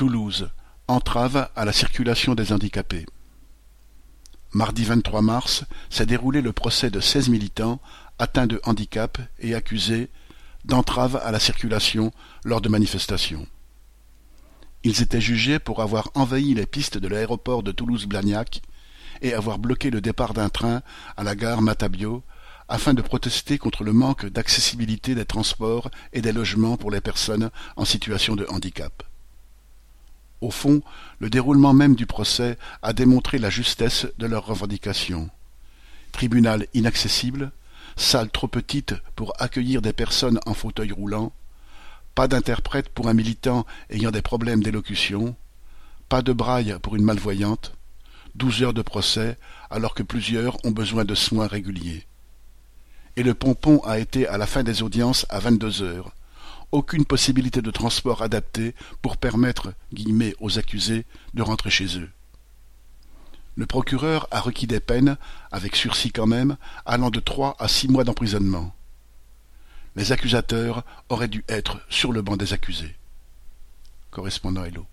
Toulouse, 0.00 0.48
entrave 0.88 1.50
à 1.54 1.66
la 1.66 1.74
circulation 1.74 2.34
des 2.34 2.54
handicapés. 2.54 3.04
Mardi 4.54 4.82
23 4.84 5.20
mars 5.20 5.64
s'est 5.90 6.06
déroulé 6.06 6.40
le 6.40 6.54
procès 6.54 6.88
de 6.88 7.00
seize 7.00 7.28
militants 7.28 7.82
atteints 8.18 8.46
de 8.46 8.62
handicap 8.64 9.18
et 9.40 9.54
accusés 9.54 10.08
d'entrave 10.64 11.20
à 11.22 11.30
la 11.30 11.38
circulation 11.38 12.12
lors 12.44 12.62
de 12.62 12.70
manifestations. 12.70 13.46
Ils 14.84 15.02
étaient 15.02 15.20
jugés 15.20 15.58
pour 15.58 15.82
avoir 15.82 16.08
envahi 16.14 16.54
les 16.54 16.64
pistes 16.64 16.96
de 16.96 17.06
l'aéroport 17.06 17.62
de 17.62 17.70
Toulouse-Blagnac 17.70 18.62
et 19.20 19.34
avoir 19.34 19.58
bloqué 19.58 19.90
le 19.90 20.00
départ 20.00 20.32
d'un 20.32 20.48
train 20.48 20.80
à 21.18 21.24
la 21.24 21.34
gare 21.34 21.60
Matabio 21.60 22.22
afin 22.70 22.94
de 22.94 23.02
protester 23.02 23.58
contre 23.58 23.84
le 23.84 23.92
manque 23.92 24.24
d'accessibilité 24.24 25.14
des 25.14 25.26
transports 25.26 25.90
et 26.14 26.22
des 26.22 26.32
logements 26.32 26.78
pour 26.78 26.90
les 26.90 27.02
personnes 27.02 27.50
en 27.76 27.84
situation 27.84 28.34
de 28.34 28.46
handicap. 28.48 29.02
Au 30.40 30.50
fond, 30.50 30.80
le 31.18 31.28
déroulement 31.28 31.74
même 31.74 31.94
du 31.94 32.06
procès 32.06 32.56
a 32.82 32.92
démontré 32.92 33.38
la 33.38 33.50
justesse 33.50 34.06
de 34.18 34.26
leurs 34.26 34.46
revendications. 34.46 35.28
Tribunal 36.12 36.66
inaccessible, 36.72 37.52
salle 37.96 38.30
trop 38.30 38.48
petite 38.48 38.94
pour 39.16 39.32
accueillir 39.38 39.82
des 39.82 39.92
personnes 39.92 40.40
en 40.46 40.54
fauteuil 40.54 40.92
roulant, 40.92 41.32
pas 42.14 42.26
d'interprète 42.26 42.88
pour 42.88 43.08
un 43.08 43.14
militant 43.14 43.66
ayant 43.90 44.10
des 44.10 44.22
problèmes 44.22 44.62
d'élocution, 44.62 45.36
pas 46.08 46.22
de 46.22 46.32
braille 46.32 46.76
pour 46.82 46.96
une 46.96 47.04
malvoyante, 47.04 47.74
douze 48.34 48.62
heures 48.62 48.74
de 48.74 48.82
procès 48.82 49.38
alors 49.70 49.94
que 49.94 50.02
plusieurs 50.02 50.56
ont 50.64 50.70
besoin 50.70 51.04
de 51.04 51.14
soins 51.14 51.46
réguliers. 51.46 52.06
Et 53.16 53.22
le 53.22 53.34
pompon 53.34 53.80
a 53.84 53.98
été 53.98 54.26
à 54.26 54.38
la 54.38 54.46
fin 54.46 54.62
des 54.62 54.82
audiences 54.82 55.26
à 55.28 55.38
vingt-deux 55.40 55.82
heures. 55.82 56.14
Aucune 56.72 57.04
possibilité 57.04 57.62
de 57.62 57.70
transport 57.70 58.22
adapté 58.22 58.74
pour 59.02 59.16
permettre 59.16 59.74
aux 60.38 60.58
accusés 60.58 61.04
de 61.34 61.42
rentrer 61.42 61.70
chez 61.70 61.98
eux. 61.98 62.10
Le 63.56 63.66
procureur 63.66 64.28
a 64.30 64.40
requis 64.40 64.66
des 64.66 64.80
peines, 64.80 65.16
avec 65.50 65.74
sursis 65.74 66.12
quand 66.12 66.26
même, 66.26 66.56
allant 66.86 67.10
de 67.10 67.20
trois 67.20 67.56
à 67.58 67.66
six 67.66 67.88
mois 67.88 68.04
d'emprisonnement. 68.04 68.74
Les 69.96 70.12
accusateurs 70.12 70.84
auraient 71.08 71.28
dû 71.28 71.44
être 71.48 71.80
sur 71.88 72.12
le 72.12 72.22
banc 72.22 72.36
des 72.36 72.52
accusés. 72.52 72.94
Correspondant 74.10 74.64
Hello. 74.64 74.86